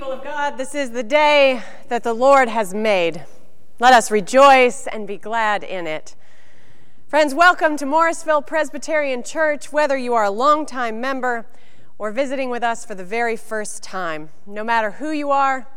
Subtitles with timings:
[0.00, 3.22] people of God, this is the day that the Lord has made.
[3.78, 6.16] Let us rejoice and be glad in it.
[7.06, 11.44] Friends, welcome to Morrisville Presbyterian Church, whether you are a longtime member
[11.98, 14.30] or visiting with us for the very first time.
[14.46, 15.68] No matter who you are,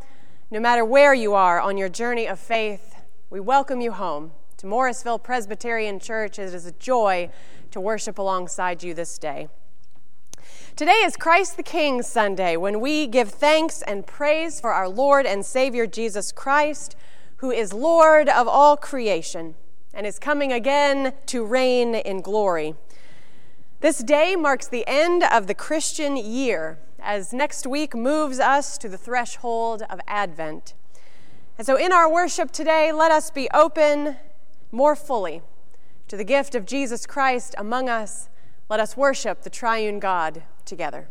[0.50, 2.96] no matter where you are on your journey of faith,
[3.30, 6.40] we welcome you home to Morrisville Presbyterian Church.
[6.40, 7.30] It is a joy
[7.72, 9.50] to worship alongside you this day.
[10.76, 15.26] Today is Christ the King Sunday when we give thanks and praise for our Lord
[15.26, 16.96] and Savior Jesus Christ,
[17.38, 19.56] who is Lord of all creation
[19.94, 22.76] and is coming again to reign in glory.
[23.82, 28.90] This day marks the end of the Christian year as next week moves us to
[28.90, 30.74] the threshold of Advent.
[31.58, 34.16] And so, in our worship today, let us be open
[34.72, 35.42] more fully
[36.08, 38.30] to the gift of Jesus Christ among us.
[38.70, 41.08] Let us worship the triune God together.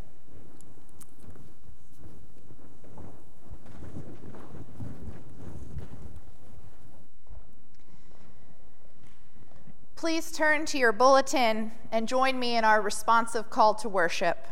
[9.94, 14.48] Please turn to your bulletin and join me in our responsive call to worship.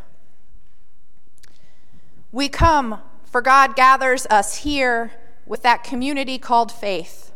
[2.31, 5.11] We come, for God gathers us here
[5.45, 7.33] with that community called faith,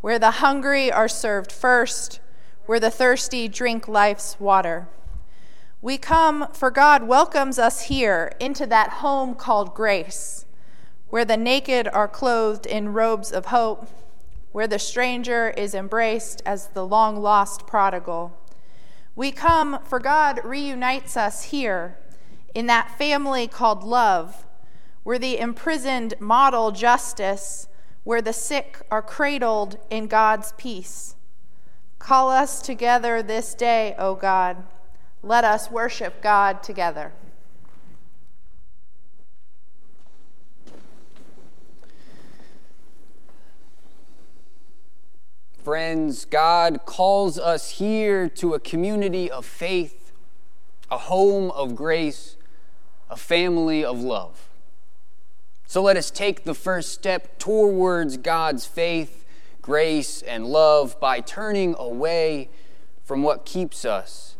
[0.00, 2.18] where the hungry are served first,
[2.68, 4.86] where the thirsty drink life's water.
[5.80, 10.44] We come, for God welcomes us here into that home called grace,
[11.08, 13.88] where the naked are clothed in robes of hope,
[14.52, 18.38] where the stranger is embraced as the long lost prodigal.
[19.16, 21.96] We come, for God reunites us here
[22.54, 24.44] in that family called love,
[25.04, 27.66] where the imprisoned model justice,
[28.04, 31.14] where the sick are cradled in God's peace.
[31.98, 34.64] Call us together this day, O God
[35.22, 37.12] let us worship God together.
[45.62, 50.12] Friends, God calls us here to a community of faith,
[50.90, 52.36] a home of grace,
[53.10, 54.48] a family of love.
[55.66, 59.26] So let us take the first step towards God's faith,
[59.62, 62.50] grace, and love by turning away
[63.04, 64.36] from what keeps us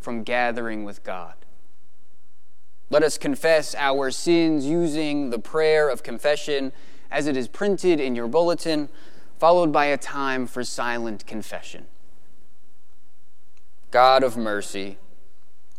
[0.00, 1.34] from gathering with God.
[2.90, 6.72] Let us confess our sins using the prayer of confession
[7.10, 8.88] as it is printed in your bulletin,
[9.38, 11.86] followed by a time for silent confession.
[13.90, 14.98] God of mercy,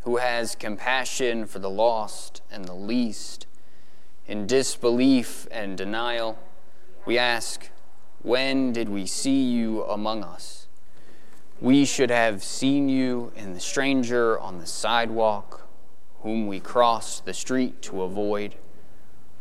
[0.02, 3.48] who has compassion for the lost and the least,
[4.28, 6.38] in disbelief and denial,
[7.06, 7.70] we ask,
[8.22, 10.68] when did we see you among us?
[11.62, 15.68] We should have seen you in the stranger on the sidewalk,
[16.22, 18.56] whom we crossed the street to avoid,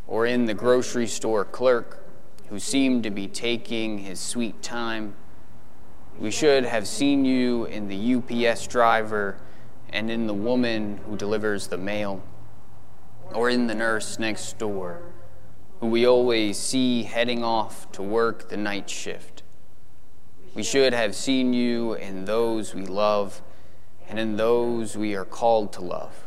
[0.06, 2.04] or in the grocery store clerk
[2.48, 5.14] who seemed to be taking his sweet time.
[6.18, 9.38] We should have seen you in the UPS driver
[9.90, 12.22] and in the woman who delivers the mail,
[13.32, 15.02] or in the nurse next door,
[15.80, 19.42] who we always see heading off to work the night shift.
[20.54, 23.42] We should have seen you in those we love
[24.08, 26.26] and in those we are called to love.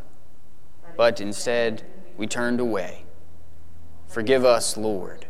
[0.96, 1.84] But instead,
[2.18, 3.06] we turned away.
[4.08, 5.26] Forgive us, Lord.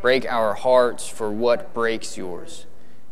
[0.00, 2.66] Break our hearts for what breaks yours,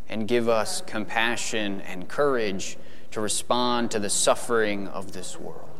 [0.07, 2.77] and give us compassion and courage
[3.11, 5.72] to respond to the suffering of this world.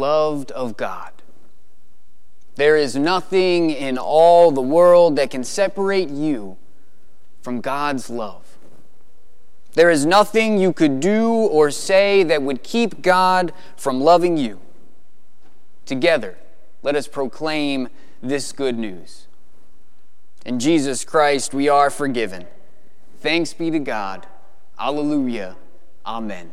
[0.00, 1.12] Beloved of God.
[2.54, 6.56] There is nothing in all the world that can separate you
[7.42, 8.56] from God's love.
[9.74, 14.58] There is nothing you could do or say that would keep God from loving you.
[15.84, 16.38] Together,
[16.82, 17.88] let us proclaim
[18.22, 19.26] this good news.
[20.46, 22.46] In Jesus Christ, we are forgiven.
[23.18, 24.26] Thanks be to God.
[24.78, 25.56] Alleluia.
[26.06, 26.52] Amen.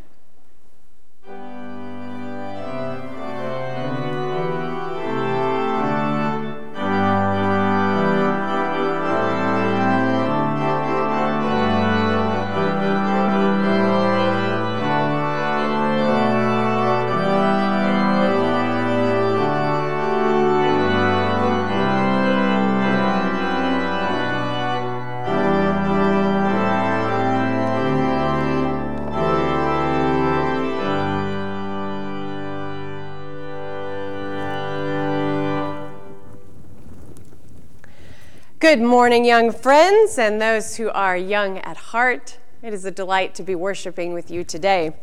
[38.67, 42.37] Good morning, young friends, and those who are young at heart.
[42.61, 44.93] It is a delight to be worshiping with you today.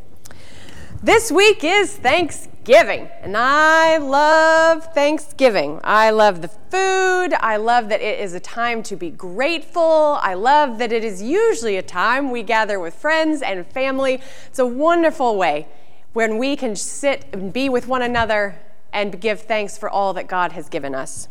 [1.02, 5.80] This week is Thanksgiving, and I love Thanksgiving.
[5.82, 7.32] I love the food.
[7.40, 10.18] I love that it is a time to be grateful.
[10.20, 14.20] I love that it is usually a time we gather with friends and family.
[14.46, 15.68] It's a wonderful way
[16.12, 18.60] when we can sit and be with one another
[18.92, 21.28] and give thanks for all that God has given us.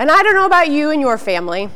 [0.00, 1.70] And I don't know about you and your family,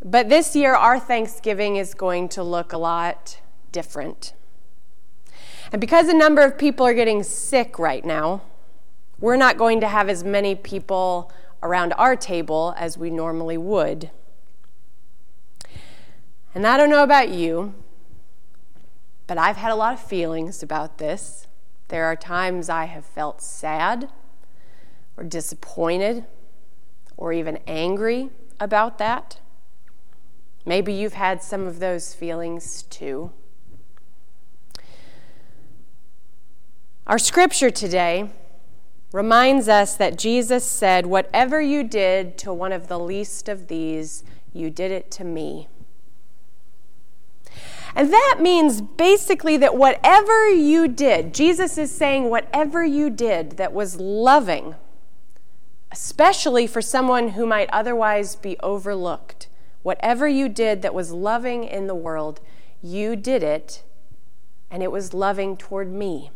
[0.00, 3.40] but this year our Thanksgiving is going to look a lot
[3.72, 4.32] different.
[5.72, 8.42] And because a number of people are getting sick right now,
[9.18, 11.32] we're not going to have as many people
[11.64, 14.12] around our table as we normally would.
[16.54, 17.74] And I don't know about you,
[19.26, 21.48] but I've had a lot of feelings about this.
[21.88, 24.10] There are times I have felt sad
[25.16, 26.24] or disappointed
[27.22, 29.38] or even angry about that.
[30.66, 33.30] Maybe you've had some of those feelings too.
[37.06, 38.28] Our scripture today
[39.12, 44.24] reminds us that Jesus said, Whatever you did to one of the least of these,
[44.52, 45.68] you did it to me.
[47.94, 53.72] And that means basically that whatever you did, Jesus is saying, whatever you did that
[53.72, 54.74] was loving,
[55.92, 59.48] especially for someone who might otherwise be overlooked.
[59.82, 62.40] Whatever you did that was loving in the world,
[62.82, 63.84] you did it,
[64.70, 66.30] and it was loving toward me.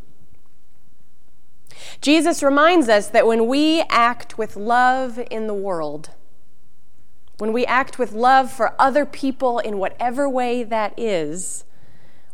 [2.02, 6.10] Jesus reminds us that when we act with love in the world,
[7.38, 11.64] when we act with love for other people in whatever way that is,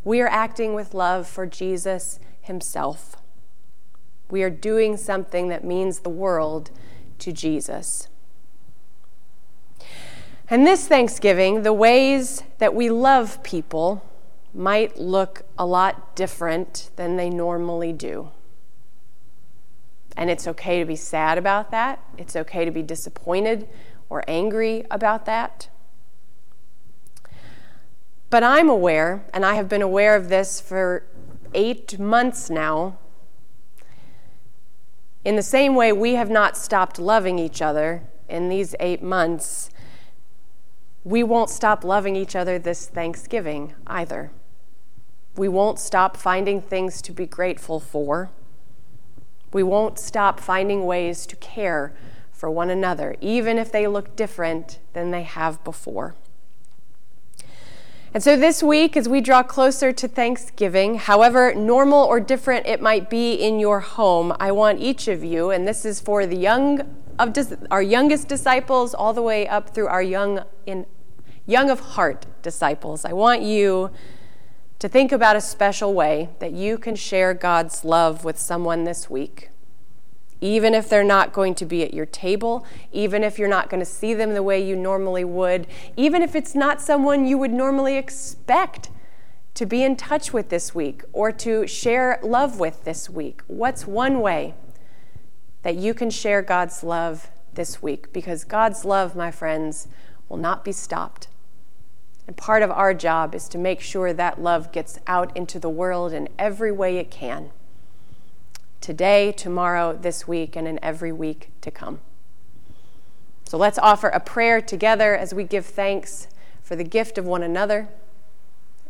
[0.04, 3.16] we are acting with love for Jesus himself.
[4.28, 6.70] We are doing something that means the world
[7.22, 8.08] to Jesus.
[10.48, 14.04] And this Thanksgiving, the ways that we love people
[14.52, 18.30] might look a lot different than they normally do.
[20.16, 22.04] And it's okay to be sad about that.
[22.18, 23.66] It's okay to be disappointed
[24.10, 25.68] or angry about that.
[28.28, 31.04] But I'm aware, and I have been aware of this for
[31.54, 32.98] eight months now,
[35.24, 39.70] in the same way, we have not stopped loving each other in these eight months.
[41.04, 44.32] We won't stop loving each other this Thanksgiving either.
[45.36, 48.30] We won't stop finding things to be grateful for.
[49.52, 51.94] We won't stop finding ways to care
[52.30, 56.14] for one another, even if they look different than they have before.
[58.14, 62.82] And so this week, as we draw closer to Thanksgiving, however normal or different it
[62.82, 66.36] might be in your home, I want each of you, and this is for the
[66.36, 67.34] young of
[67.70, 70.84] our youngest disciples all the way up through our young in
[71.46, 73.06] young of heart disciples.
[73.06, 73.90] I want you
[74.78, 79.08] to think about a special way that you can share God's love with someone this
[79.08, 79.51] week
[80.42, 83.78] even if they're not going to be at your table, even if you're not going
[83.78, 87.52] to see them the way you normally would, even if it's not someone you would
[87.52, 88.90] normally expect
[89.54, 93.40] to be in touch with this week or to share love with this week.
[93.46, 94.54] What's one way
[95.62, 98.12] that you can share God's love this week?
[98.12, 99.86] Because God's love, my friends,
[100.28, 101.28] will not be stopped.
[102.26, 105.70] And part of our job is to make sure that love gets out into the
[105.70, 107.52] world in every way it can
[108.82, 112.00] today, tomorrow, this week, and in every week to come.
[113.44, 116.28] So let's offer a prayer together as we give thanks
[116.62, 117.88] for the gift of one another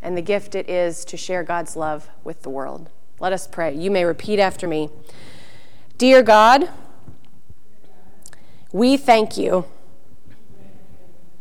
[0.01, 2.91] and the gift it is to share God's love with the world.
[3.21, 3.75] Let us pray.
[3.75, 4.91] You may repeat after me
[5.99, 6.69] Dear God,
[8.73, 9.67] we thank you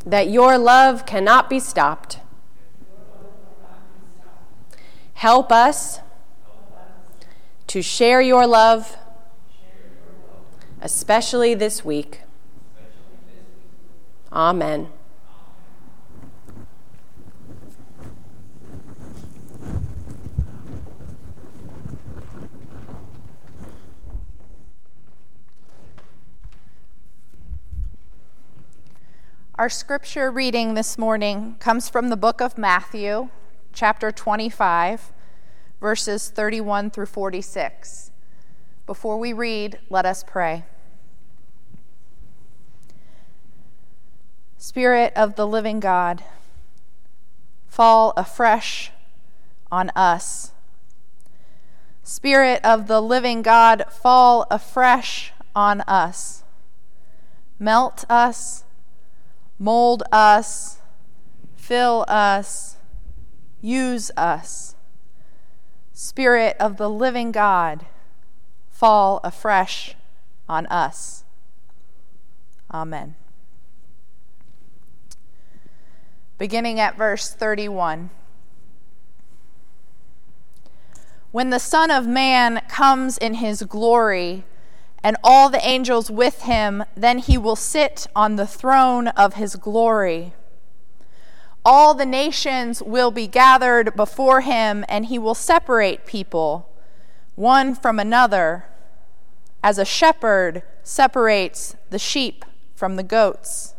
[0.05, 2.19] that your love cannot be stopped.
[5.13, 5.99] Help us
[7.71, 8.97] to share your love,
[10.81, 12.19] especially this week.
[14.29, 14.89] Amen.
[29.55, 33.29] Our scripture reading this morning comes from the book of Matthew,
[33.71, 35.13] chapter 25
[35.81, 38.11] verses 31 through 46.
[38.85, 40.63] Before we read, let us pray.
[44.57, 46.23] Spirit of the living God,
[47.67, 48.91] fall afresh
[49.71, 50.51] on us.
[52.03, 56.43] Spirit of the living God, fall afresh on us.
[57.57, 58.65] Melt us,
[59.57, 60.77] mold us,
[61.55, 62.77] fill us,
[63.61, 64.75] use us.
[66.03, 67.85] Spirit of the living God,
[68.71, 69.95] fall afresh
[70.49, 71.23] on us.
[72.73, 73.13] Amen.
[76.39, 78.09] Beginning at verse 31.
[81.29, 84.43] When the Son of Man comes in his glory,
[85.03, 89.55] and all the angels with him, then he will sit on the throne of his
[89.55, 90.33] glory.
[91.63, 96.69] All the nations will be gathered before him, and he will separate people,
[97.35, 98.65] one from another,
[99.63, 103.75] as a shepherd separates the sheep from the goats.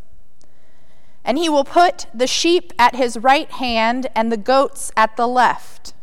[1.25, 5.27] And he will put the sheep at his right hand and the goats at the
[5.27, 5.95] left.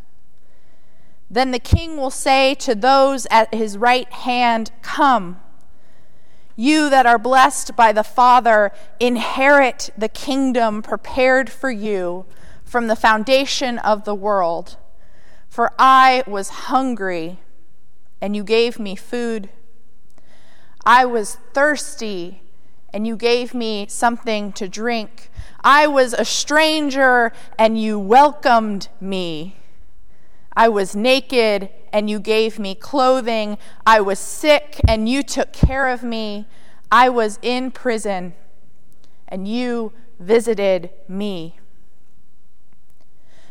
[1.30, 5.40] Then the king will say to those at his right hand, Come.
[6.60, 12.26] You that are blessed by the Father, inherit the kingdom prepared for you
[12.66, 14.76] from the foundation of the world.
[15.48, 17.40] For I was hungry,
[18.20, 19.48] and you gave me food.
[20.86, 22.42] I was thirsty,
[22.92, 25.32] and you gave me something to drink.
[25.64, 29.56] I was a stranger, and you welcomed me.
[30.58, 33.58] I was naked and you gave me clothing.
[33.86, 36.48] I was sick and you took care of me.
[36.92, 38.34] I was in prison
[39.28, 41.60] and you visited me.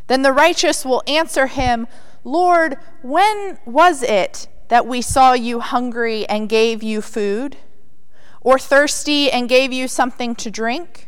[0.09, 1.87] Then the righteous will answer him,
[2.25, 7.57] Lord, when was it that we saw you hungry and gave you food,
[8.40, 11.08] or thirsty and gave you something to drink?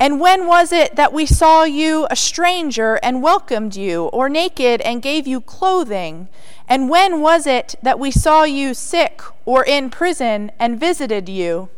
[0.00, 4.80] And when was it that we saw you a stranger and welcomed you, or naked
[4.82, 6.28] and gave you clothing?
[6.68, 11.68] And when was it that we saw you sick or in prison and visited you?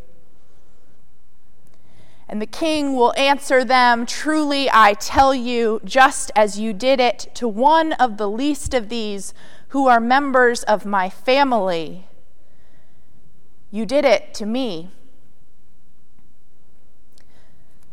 [2.28, 7.30] And the king will answer them Truly I tell you, just as you did it
[7.34, 9.32] to one of the least of these
[9.68, 12.06] who are members of my family,
[13.70, 14.90] you did it to me.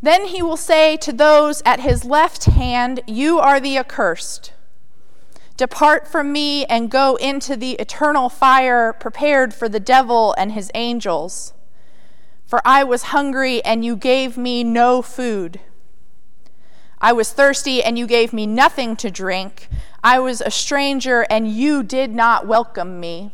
[0.07, 4.53] Then he will say to those at his left hand, You are the accursed.
[5.57, 10.71] Depart from me and go into the eternal fire prepared for the devil and his
[10.73, 11.51] angels.
[12.45, 15.59] For I was hungry, and you gave me no food.
[17.01, 19.67] I was thirsty, and you gave me nothing to drink.
[20.05, 23.33] I was a stranger, and you did not welcome me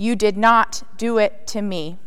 [0.00, 1.98] you did not do it to me.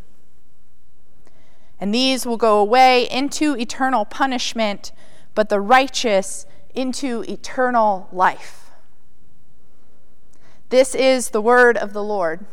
[1.79, 4.91] And these will go away into eternal punishment,
[5.35, 8.71] but the righteous into eternal life.
[10.69, 12.47] This is the word of the Lord.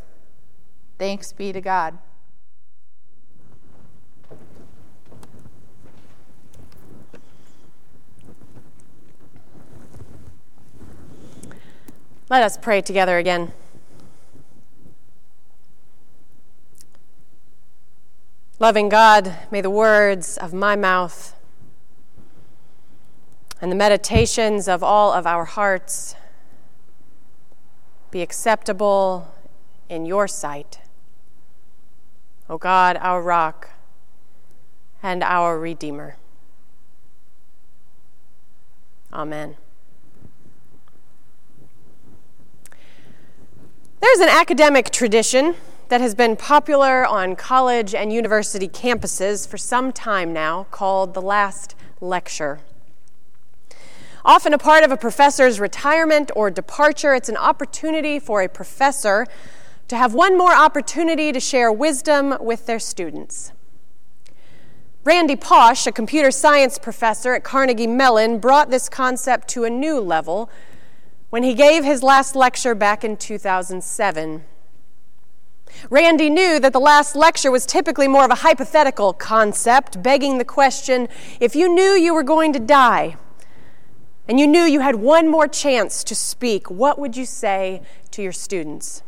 [0.99, 1.97] Thanks be to God.
[12.29, 13.55] Let us pray together again.
[18.61, 21.35] Loving God, may the words of my mouth
[23.59, 26.15] and the meditations of all of our hearts
[28.11, 29.33] be acceptable
[29.89, 30.79] in your sight.
[32.51, 33.71] O God, our rock
[35.03, 36.17] and our Redeemer.
[39.11, 39.57] Amen.
[44.03, 45.55] There's an academic tradition
[45.91, 51.21] that has been popular on college and university campuses for some time now called The
[51.21, 52.61] Last Lecture.
[54.25, 59.27] Often a part of a professor's retirement or departure, it's an opportunity for a professor
[59.89, 63.51] to have one more opportunity to share wisdom with their students.
[65.03, 69.99] Randy Pausch, a computer science professor at Carnegie Mellon, brought this concept to a new
[69.99, 70.51] level
[71.31, 74.45] when he gave his last lecture back in 2007.
[75.89, 80.45] Randy knew that the last lecture was typically more of a hypothetical concept, begging the
[80.45, 81.09] question
[81.41, 83.17] if you knew you were going to die
[84.29, 88.23] and you knew you had one more chance to speak, what would you say to
[88.23, 89.03] your students?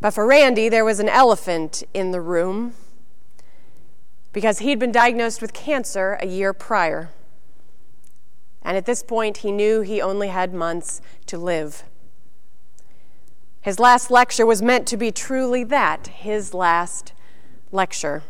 [0.00, 2.74] But for Randy, there was an elephant in the room.
[4.36, 7.08] because he'd been diagnosed with cancer a year prior.
[8.60, 11.84] And at this point, he knew he only had months to live.
[13.66, 17.12] His last lecture was meant to be truly that his last
[17.72, 18.22] lecture.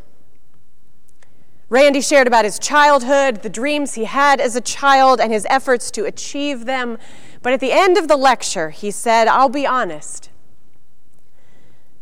[1.69, 5.91] Randy shared about his childhood, the dreams he had as a child, and his efforts
[5.91, 6.97] to achieve them.
[7.43, 10.31] But at the end of the lecture, he said, I'll be honest.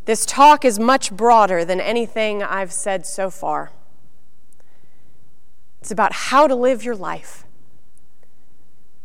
[0.04, 3.72] This talk is much broader than anything I've said so far.
[5.80, 7.44] It's about how to live your life.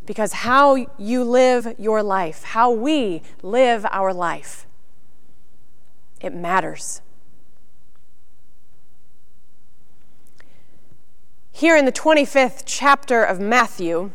[0.09, 4.65] Because how you live your life, how we live our life,
[6.19, 7.03] it matters.
[11.51, 14.09] Here in the 25th chapter of Matthew,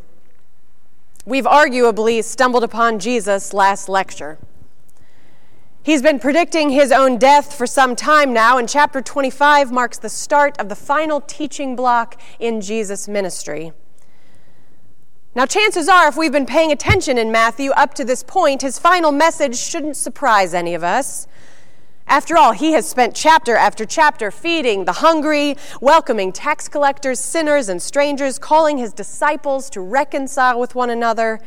[1.24, 4.38] we've arguably stumbled upon Jesus' last lecture.
[5.84, 10.08] He's been predicting his own death for some time now, and chapter 25 marks the
[10.08, 13.72] start of the final teaching block in Jesus' ministry.
[15.36, 18.78] Now, chances are, if we've been paying attention in Matthew up to this point, his
[18.78, 21.26] final message shouldn't surprise any of us.
[22.06, 27.68] After all, he has spent chapter after chapter feeding the hungry, welcoming tax collectors, sinners,
[27.68, 31.40] and strangers, calling his disciples to reconcile with one another,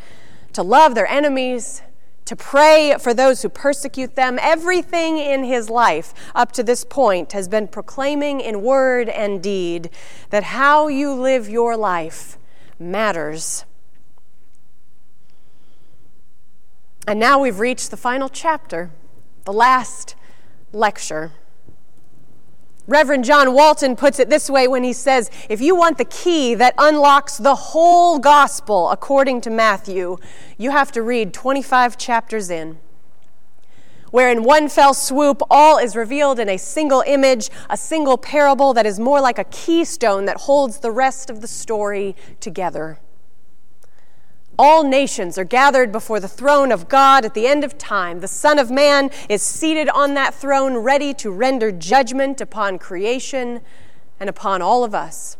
[0.52, 1.82] to love their enemies,
[2.26, 4.38] to pray for those who persecute them.
[4.42, 9.90] Everything in his life up to this point has been proclaiming in word and deed
[10.30, 12.38] that how you live your life
[12.78, 13.64] matters.
[17.08, 18.92] And now we've reached the final chapter,
[19.46, 20.18] the last
[20.74, 21.32] lecture.
[22.86, 26.54] Reverend John Walton puts it this way when he says, If you want the key
[26.56, 30.18] that unlocks the whole gospel according to Matthew,
[30.58, 32.78] you have to read 25 chapters in,
[34.12, 38.74] where in one fell swoop all is revealed in a single image, a single parable
[38.74, 43.00] that is more like a keystone that holds the rest of the story together.
[44.60, 48.22] All nations are gathered before the throne of God at the end of time.
[48.22, 53.62] The Son of Man is seated on that throne, ready to render judgment upon creation
[54.20, 55.38] and upon all of us.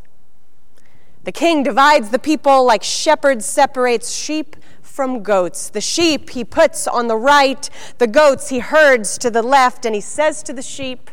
[1.24, 5.70] The king divides the people like shepherds separates sheep from goats.
[5.70, 9.96] The sheep he puts on the right, the goats he herds to the left, and
[9.96, 11.10] he says to the sheep,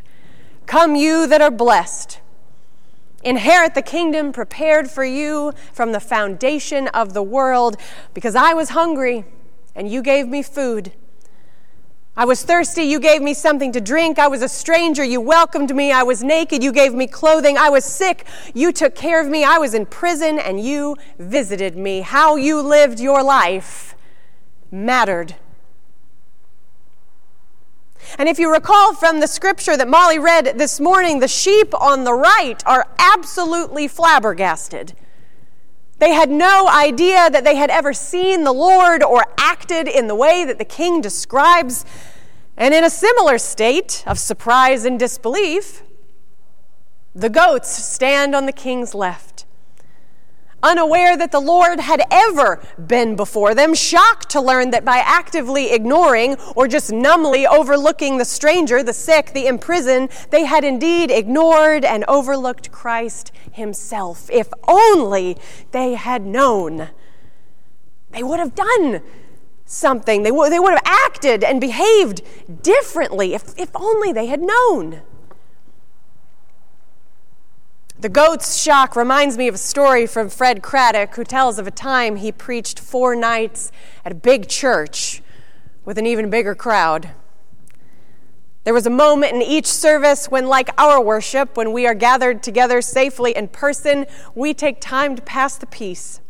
[0.67, 2.21] Come, you that are blessed
[3.25, 7.77] Inherit the kingdom prepared for you from the foundation of the world,
[8.13, 9.25] because I was hungry
[9.75, 10.93] and you gave me food.
[12.17, 14.21] I was thirsty, you gave me something to drink.
[14.21, 15.91] I was a stranger, you welcomed me.
[15.91, 17.59] I was naked, you gave me clothing.
[17.59, 19.43] I was sick, you took care of me.
[19.43, 22.03] I was in prison, and you visited me.
[22.03, 23.97] How you lived your life
[24.71, 25.35] mattered
[28.19, 32.05] and if you recall from the scripture that Molly read this morning, the sheep on
[32.05, 34.95] the right are absolutely flabbergasted.
[35.99, 40.15] They had no idea that they had ever seen the Lord or acted in the
[40.15, 41.85] way that the king describes.
[42.57, 45.83] And in a similar state of surprise and disbelief,
[47.15, 49.34] the goats stand on the king's left
[50.65, 55.73] unaware that the Lord had ever been before them, shocked to learn that by actively
[55.73, 61.85] ignoring or just numbly overlooking the stranger, the sick, the imprisoned, they had indeed ignored
[61.85, 64.29] and overlooked Christ Himself.
[64.33, 65.37] If only
[65.71, 66.89] they had known,
[68.11, 69.03] they would have done
[69.67, 70.23] something.
[70.23, 72.23] They, w- they would have acted and behaved
[72.63, 75.03] differently if, if only they had known.
[78.05, 81.71] The goat's shock reminds me of a story from Fred Craddock, who tells of a
[81.71, 83.73] time he preached four nights
[84.05, 85.23] at a big church
[85.87, 87.13] with an even bigger crowd.
[88.65, 92.43] There was a moment in each service when, like our worship, when we are gathered
[92.43, 96.21] together safely in person, we take time to pass the peace.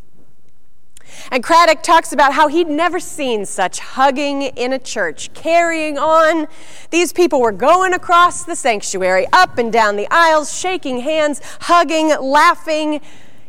[1.30, 6.46] And Craddock talks about how he'd never seen such hugging in a church, carrying on.
[6.90, 12.08] These people were going across the sanctuary, up and down the aisles, shaking hands, hugging,
[12.20, 13.00] laughing.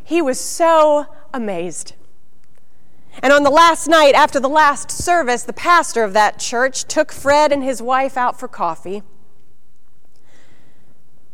[0.02, 1.94] He was so amazed.
[3.22, 7.12] And on the last night after the last service, the pastor of that church took
[7.12, 9.02] Fred and his wife out for coffee.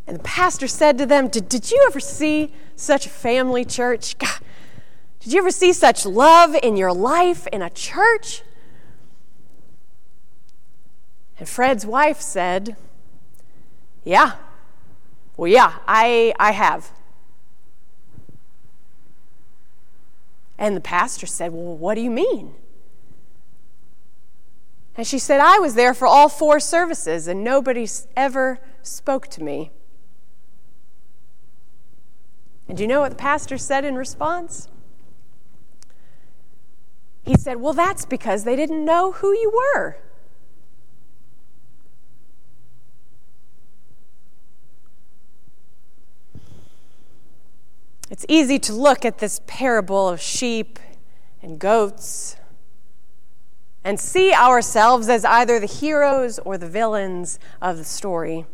[0.07, 4.19] And the pastor said to them, Did, did you ever see such a family church?
[4.19, 4.41] God,
[5.23, 8.43] did you ever see such love in your life in a church?
[11.39, 12.77] And Fred's wife said,
[14.05, 14.33] Yeah.
[15.37, 16.91] Well, yeah, I, I have.
[20.59, 22.55] And the pastor said, Well, what do you mean?
[24.97, 29.43] And she said, I was there for all four services and nobody ever spoke to
[29.43, 29.71] me.
[32.67, 34.69] And do you know what the pastor said in response?
[37.25, 39.97] He said, Well, that's because they didn't know who you were.
[48.11, 50.79] It's easy to look at this parable of sheep
[51.41, 52.37] and goats
[53.83, 58.45] and see ourselves as either the heroes or the villains of the story.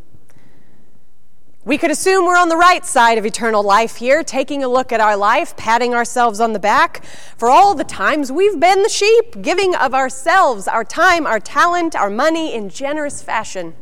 [1.69, 4.91] We could assume we're on the right side of eternal life here, taking a look
[4.91, 7.05] at our life, patting ourselves on the back
[7.37, 11.95] for all the times we've been the sheep, giving of ourselves, our time, our talent,
[11.95, 13.75] our money in generous fashion.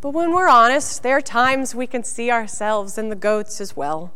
[0.00, 3.76] But when we're honest, there are times we can see ourselves in the goats as
[3.76, 4.12] well.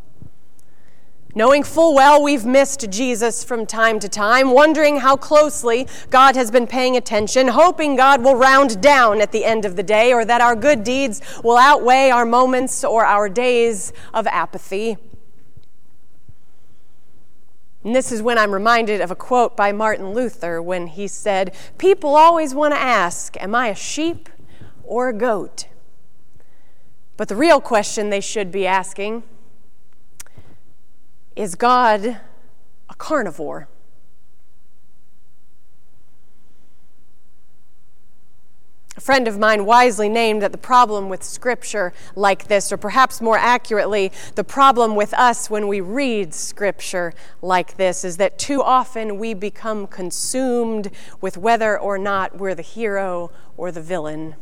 [1.37, 6.53] Knowing full well we've missed Jesus from time to time, wondering how closely God has
[6.53, 10.25] been paying attention, hoping God will round down at the end of the day or
[10.25, 14.97] that our good deeds will outweigh our moments or our days of apathy.
[17.83, 21.53] And this is when I'm reminded of a quote by Martin Luther when he said,
[21.79, 24.29] People always want to ask, Am I a sheep
[24.85, 25.67] or a goat?
[27.17, 29.25] But the real question they should be asking
[31.37, 32.21] is God
[32.89, 33.69] a carnivore?
[38.97, 43.21] A friend of mine wisely named that the problem with scripture like this, or perhaps
[43.21, 48.63] more accurately, the problem with us when we read scripture like this, is that too
[48.63, 54.37] often we become consumed with whether or not we're the hero or the villain,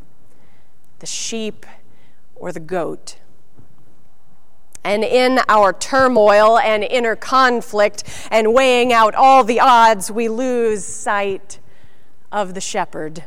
[0.99, 1.65] the sheep
[2.37, 3.17] or the goat.
[4.85, 10.85] And in our turmoil and inner conflict and weighing out all the odds, we lose
[10.85, 11.61] sight
[12.33, 13.25] of the shepherd.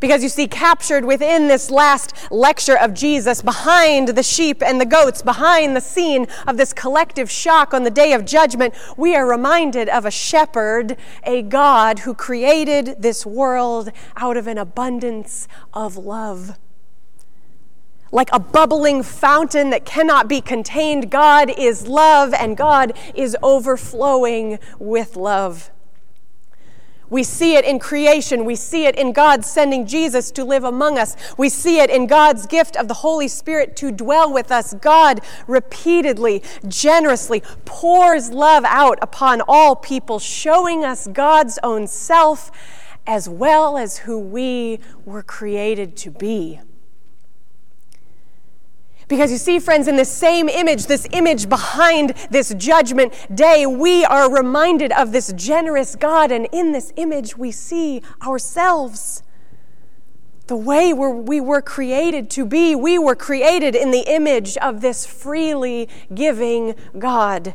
[0.00, 4.84] Because you see, captured within this last lecture of Jesus, behind the sheep and the
[4.84, 9.24] goats, behind the scene of this collective shock on the day of judgment, we are
[9.24, 15.96] reminded of a shepherd, a God who created this world out of an abundance of
[15.96, 16.58] love
[18.12, 21.10] like a bubbling fountain that cannot be contained.
[21.10, 25.70] God is love, and God is overflowing with love.
[27.12, 28.46] We see it in creation.
[28.46, 31.14] We see it in God sending Jesus to live among us.
[31.36, 34.72] We see it in God's gift of the Holy Spirit to dwell with us.
[34.72, 42.50] God repeatedly, generously pours love out upon all people, showing us God's own self
[43.06, 46.60] as well as who we were created to be.
[49.08, 54.04] Because you see, friends, in this same image, this image behind this judgment day, we
[54.04, 59.22] are reminded of this generous God, and in this image, we see ourselves.
[60.46, 65.06] The way we were created to be, we were created in the image of this
[65.06, 67.54] freely giving God.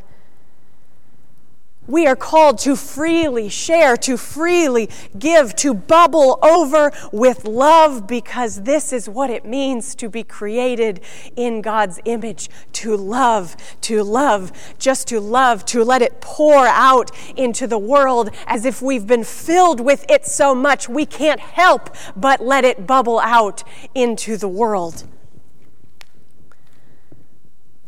[1.88, 8.62] We are called to freely share, to freely give, to bubble over with love because
[8.64, 11.00] this is what it means to be created
[11.34, 17.10] in God's image to love, to love, just to love, to let it pour out
[17.38, 21.96] into the world as if we've been filled with it so much we can't help
[22.14, 25.04] but let it bubble out into the world.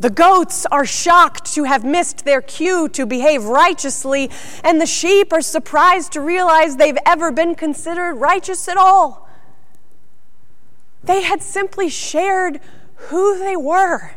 [0.00, 4.30] The goats are shocked to have missed their cue to behave righteously,
[4.64, 9.28] and the sheep are surprised to realize they've ever been considered righteous at all.
[11.04, 12.60] They had simply shared
[12.94, 14.12] who they were,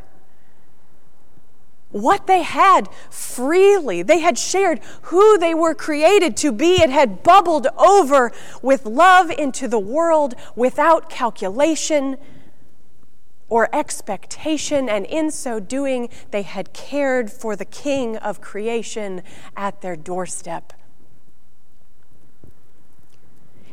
[1.91, 4.01] what they had freely.
[4.03, 6.81] They had shared who they were created to be.
[6.81, 12.17] It had bubbled over with love into the world without calculation
[13.53, 19.21] or expectation, and in so doing, they had cared for the King of creation
[19.55, 20.73] at their doorstep.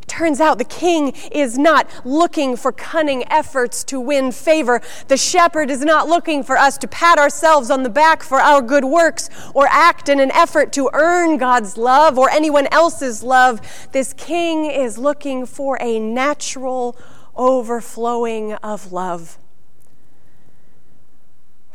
[0.06, 4.82] Turns out the king is not looking for cunning efforts to win favor.
[5.08, 8.60] The shepherd is not looking for us to pat ourselves on the back for our
[8.60, 13.62] good works or act in an effort to earn God's love or anyone else's love.
[13.92, 16.98] This king is looking for a natural
[17.34, 19.38] overflowing of love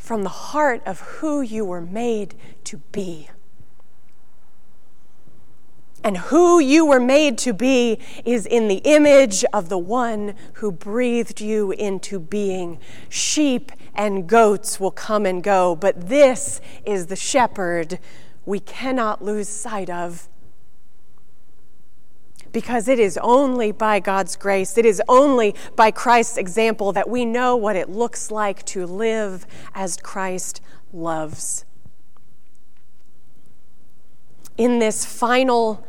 [0.06, 3.28] from the heart of who you were made to be.
[6.04, 10.70] And who you were made to be is in the image of the one who
[10.70, 12.78] breathed you into being.
[13.08, 17.98] Sheep and goats will come and go, but this is the shepherd
[18.44, 20.28] we cannot lose sight of
[22.56, 27.22] because it is only by God's grace, it is only by Christ's example that we
[27.22, 31.66] know what it looks like to live as Christ loves.
[34.56, 35.86] In this final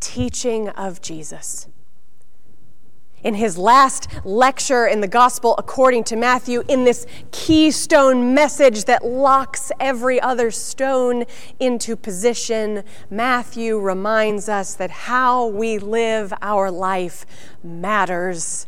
[0.00, 1.68] teaching of Jesus,
[3.22, 9.04] in his last lecture in the Gospel according to Matthew, in this keystone message that
[9.04, 11.24] locks every other stone
[11.60, 17.26] into position, Matthew reminds us that how we live our life
[17.62, 18.66] matters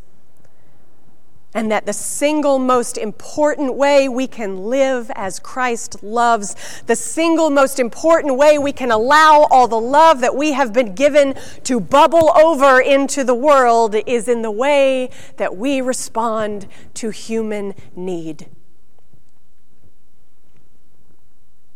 [1.55, 7.49] and that the single most important way we can live as Christ loves, the single
[7.49, 11.79] most important way we can allow all the love that we have been given to
[11.79, 18.49] bubble over into the world is in the way that we respond to human need.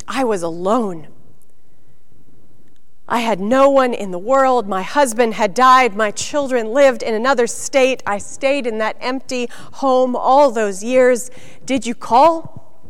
[0.09, 1.07] I was alone
[3.09, 4.69] I had no one in the world.
[4.69, 5.97] My husband had died.
[5.97, 8.03] My children lived in another state.
[8.07, 11.31] I stayed in that empty home all those years.
[11.65, 12.85] Did you call?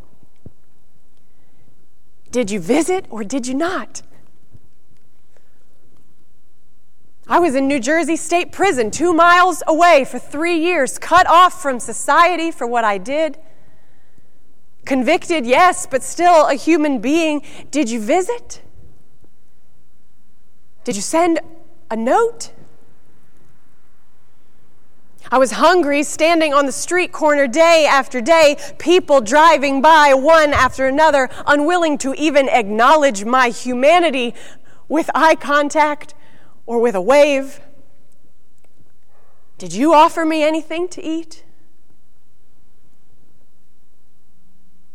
[2.31, 4.01] Did you visit or did you not?
[7.25, 11.61] I was in New Jersey State Prison, two miles away for three years, cut off
[11.61, 13.37] from society for what I did.
[14.83, 17.43] Convicted, yes, but still a human being.
[17.69, 18.63] Did you visit?
[20.89, 21.39] Did you send
[21.91, 22.49] a note?
[25.31, 30.51] I was hungry, standing on the street corner day after day, people driving by one
[30.51, 34.33] after another, unwilling to even acknowledge my humanity
[34.87, 36.15] with eye contact
[36.65, 37.59] or with a wave.
[39.59, 41.43] Did you offer me anything to eat?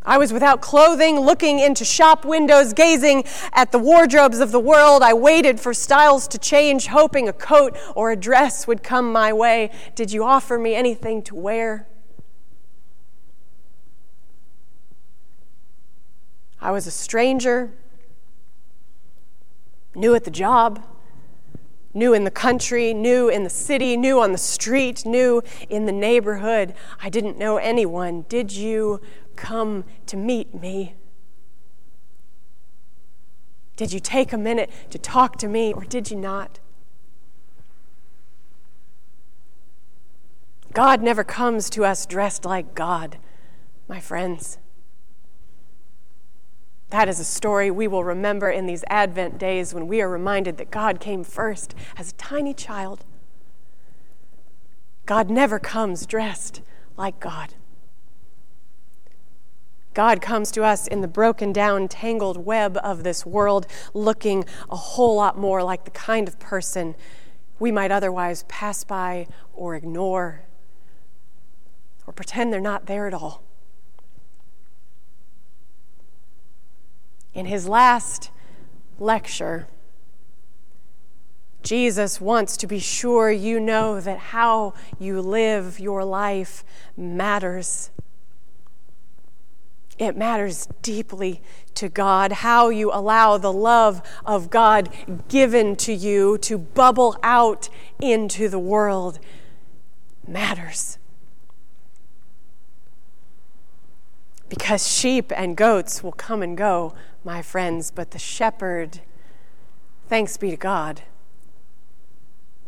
[0.04, 5.02] I was without clothing, looking into shop windows, gazing at the wardrobes of the world.
[5.02, 9.32] I waited for styles to change, hoping a coat or a dress would come my
[9.32, 9.70] way.
[9.94, 11.88] Did you offer me anything to wear?
[16.60, 17.72] I was a stranger,
[19.94, 20.82] new at the job,
[21.92, 25.92] new in the country, new in the city, new on the street, new in the
[25.92, 26.74] neighborhood.
[27.02, 28.24] I didn't know anyone.
[28.28, 29.00] Did you
[29.36, 30.94] come to meet me?
[33.76, 36.60] Did you take a minute to talk to me, or did you not?
[40.72, 43.18] God never comes to us dressed like God,
[43.88, 44.58] my friends.
[46.90, 50.56] That is a story we will remember in these Advent days when we are reminded
[50.58, 53.04] that God came first as a tiny child.
[55.06, 56.62] God never comes dressed
[56.96, 57.54] like God.
[59.94, 64.76] God comes to us in the broken down, tangled web of this world, looking a
[64.76, 66.96] whole lot more like the kind of person
[67.60, 70.42] we might otherwise pass by or ignore
[72.06, 73.42] or pretend they're not there at all.
[77.32, 78.30] In his last
[78.98, 79.68] lecture,
[81.62, 86.62] Jesus wants to be sure you know that how you live your life
[86.96, 87.90] matters.
[89.98, 91.40] It matters deeply
[91.74, 94.90] to God how you allow the love of God
[95.28, 97.68] given to you to bubble out
[98.00, 99.20] into the world
[100.26, 100.98] matters.
[104.48, 109.00] Because sheep and goats will come and go, my friends, but the shepherd,
[110.08, 111.02] thanks be to God,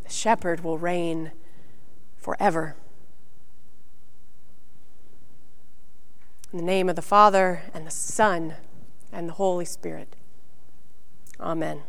[0.04, 1.32] the shepherd will reign
[2.16, 2.76] forever.
[6.52, 8.54] In the name of the Father, and the Son,
[9.12, 10.14] and the Holy Spirit.
[11.40, 11.82] Amen.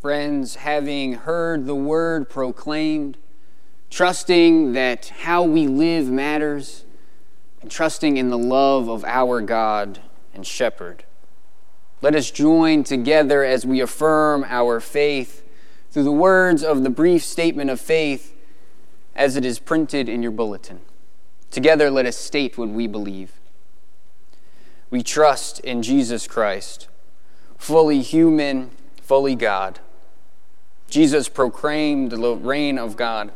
[0.00, 3.16] Friends, having heard the word proclaimed,
[3.88, 6.84] trusting that how we live matters,
[7.62, 10.00] and trusting in the love of our God
[10.34, 11.06] and Shepherd.
[12.04, 15.42] Let us join together as we affirm our faith
[15.90, 18.36] through the words of the brief statement of faith
[19.16, 20.82] as it is printed in your bulletin.
[21.50, 23.32] Together, let us state what we believe.
[24.90, 26.88] We trust in Jesus Christ,
[27.56, 29.80] fully human, fully God.
[30.90, 33.32] Jesus proclaimed the reign of God,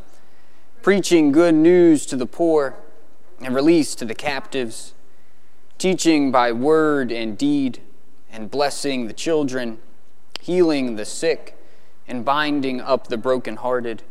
[0.82, 2.76] preaching good news to the poor
[3.40, 4.92] and release to the captives,
[5.78, 7.80] teaching by word and deed
[8.30, 9.78] and blessing the children,
[10.40, 11.56] healing the sick,
[12.06, 14.02] and binding up the brokenhearted,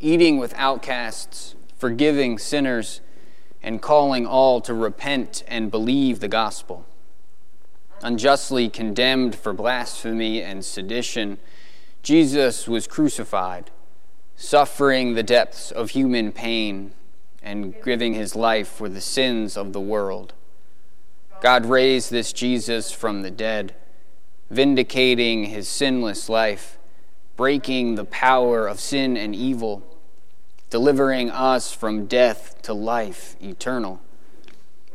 [0.00, 3.00] eating with outcasts, forgiving sinners,
[3.62, 6.84] and calling all to repent and believe the gospel.
[8.02, 11.38] Unjustly condemned for blasphemy and sedition,
[12.02, 13.70] Jesus was crucified,
[14.36, 16.92] suffering the depths of human pain
[17.42, 20.34] and giving his life for the sins of the world.
[21.44, 23.74] God raised this Jesus from the dead,
[24.48, 26.78] vindicating his sinless life,
[27.36, 29.82] breaking the power of sin and evil,
[30.70, 34.00] delivering us from death to life eternal.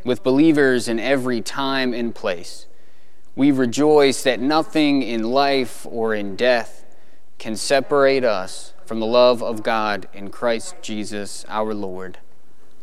[0.03, 2.65] With believers in every time and place,
[3.35, 6.83] we rejoice that nothing in life or in death
[7.38, 12.17] can separate us from the love of God in Christ Jesus our Lord.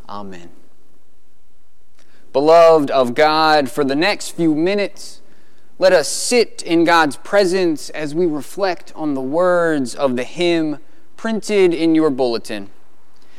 [0.08, 0.50] Amen.
[2.36, 5.22] Beloved of God, for the next few minutes,
[5.78, 10.76] let us sit in God's presence as we reflect on the words of the hymn
[11.16, 12.68] printed in your bulletin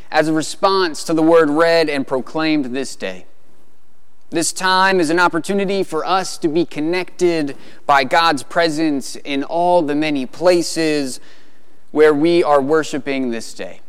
[0.10, 3.28] as a response to the word read and proclaimed this day.
[4.32, 7.56] This time is an opportunity for us to be connected
[7.86, 11.20] by God's presence in all the many places
[11.92, 13.82] where we are worshiping this day.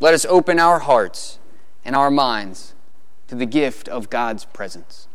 [0.00, 1.38] Let us open our hearts
[1.84, 2.74] and our minds
[3.32, 5.08] to the gift of God's presence.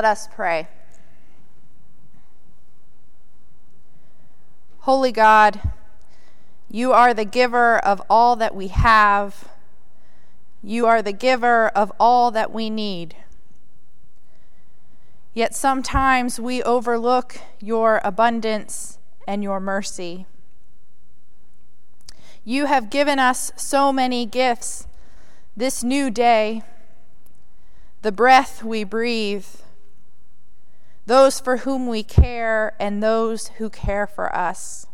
[0.00, 0.66] Let us pray.
[4.78, 5.60] Holy God,
[6.70, 9.50] you are the giver of all that we have.
[10.62, 13.14] You are the giver of all that we need.
[15.34, 18.98] Yet sometimes we overlook your abundance
[19.28, 20.24] and your mercy.
[22.42, 24.86] You have given us so many gifts
[25.54, 26.62] this new day
[28.00, 29.44] the breath we breathe,
[31.10, 34.86] those for whom we care, and those who care for us.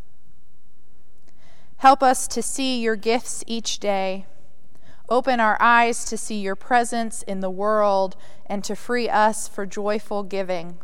[1.76, 4.24] Help us to see your gifts each day.
[5.10, 9.66] Open our eyes to see your presence in the world and to free us for
[9.66, 10.78] joyful giving.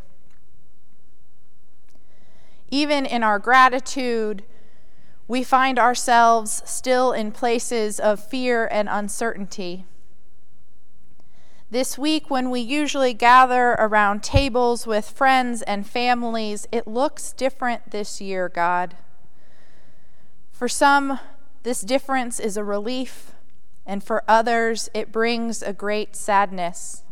[2.70, 4.45] Even in our gratitude,
[5.26, 9.87] we find ourselves still in places of fear and uncertainty.
[11.72, 17.92] This week, when we usually gather around tables with friends and families, it looks different
[17.92, 18.94] this year, God.
[20.50, 21.18] For some,
[21.62, 23.32] this difference is a relief.
[23.86, 27.04] and for others it brings a great sadness.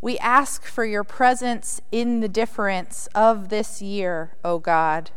[0.00, 5.10] We ask for your presence in the difference of this year, O God.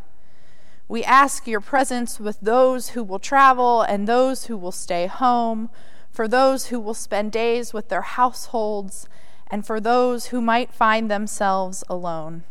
[0.88, 5.70] We ask your presence with those who will travel and those who will stay home,
[6.12, 9.08] for those who will spend days with their households,
[9.52, 12.44] and for those who might find themselves alone.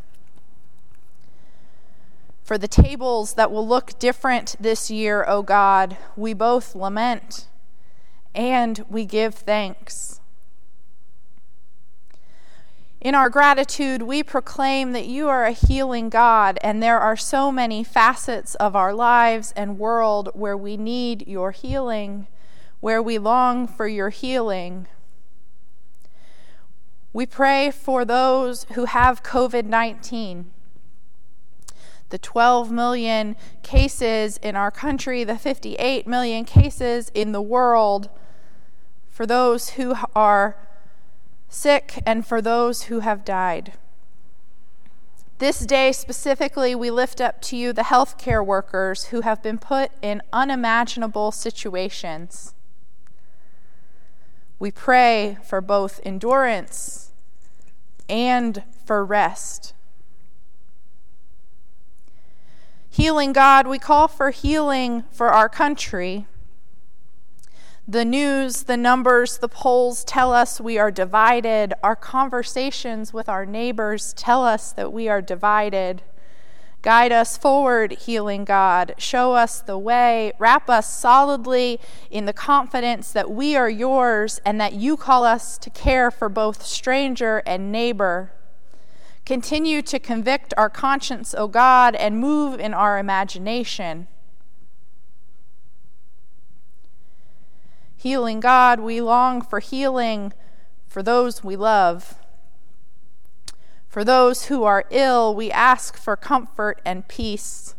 [2.43, 7.47] For the tables that will look different this year, O God, we both lament
[8.35, 10.21] and we give thanks.
[13.01, 17.53] In our gratitude, we proclaim that you are a healing God, and there are so
[17.53, 22.27] many facets of our lives and world where we need your healing,
[22.81, 24.87] where we long for your healing.
[27.13, 30.51] We pray for those who have COVID 19
[32.11, 38.09] the 12 million cases in our country, the 58 million cases in the world,
[39.11, 40.57] for those who are
[41.49, 43.73] sick and for those who have died.
[45.39, 49.93] This day specifically, we lift up to you the healthcare workers who have been put
[50.03, 52.55] in unimaginable situations.
[54.59, 57.11] We pray for both endurance
[58.09, 59.75] and for rest.
[62.91, 66.27] Healing God, we call for healing for our country.
[67.87, 71.75] The news, the numbers, the polls tell us we are divided.
[71.83, 76.03] Our conversations with our neighbors tell us that we are divided.
[76.83, 78.95] Guide us forward, healing God.
[78.99, 80.33] Show us the way.
[80.39, 85.59] Wrap us solidly in the confidence that we are yours and that you call us
[85.59, 88.33] to care for both stranger and neighbor.
[89.27, 94.07] Continue to convict our conscience, O God, and move in our imagination.
[97.97, 100.33] Healing God, we long for healing
[100.87, 102.15] for those we love.
[103.89, 107.75] For those who are ill, we ask for comfort and peace.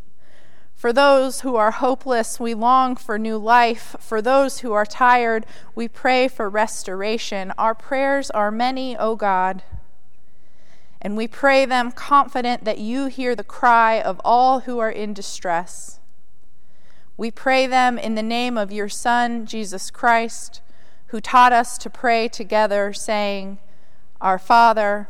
[0.76, 3.96] For those who are hopeless, we long for new life.
[4.00, 5.46] For those who are tired,
[5.76, 7.54] we pray for restoration.
[7.58, 9.62] Our prayers are many, O God.
[11.02, 15.14] And we pray them confident that you hear the cry of all who are in
[15.14, 16.00] distress.
[17.18, 20.62] We pray them in the name of your Son, Jesus Christ,
[21.08, 23.60] who taught us to pray together, saying,
[24.22, 25.10] Our Father,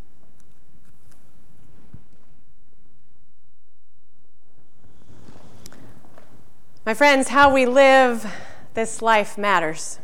[6.83, 8.25] My friends, how we live
[8.73, 9.99] this life matters.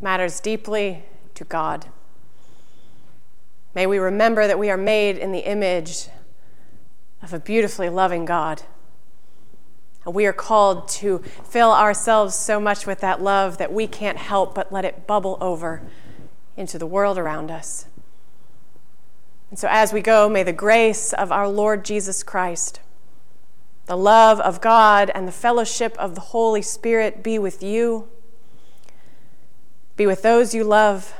[0.00, 1.88] Matters deeply to God.
[3.74, 6.08] May we remember that we are made in the image
[7.22, 8.62] of a beautifully loving God.
[10.06, 14.16] And we are called to fill ourselves so much with that love that we can't
[14.16, 15.82] help but let it bubble over
[16.56, 17.88] into the world around us.
[19.50, 22.80] And so, as we go, may the grace of our Lord Jesus Christ,
[23.86, 28.08] the love of God, and the fellowship of the Holy Spirit be with you,
[29.96, 31.14] be with those you love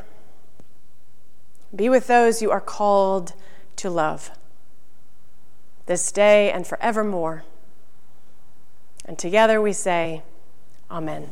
[1.74, 3.32] be with those you are called
[3.76, 4.30] to love
[5.86, 7.44] this day and forevermore.
[9.04, 10.22] And together we say,
[10.90, 11.28] Amen.